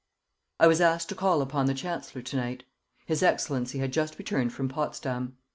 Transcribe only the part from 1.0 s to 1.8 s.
to call upon the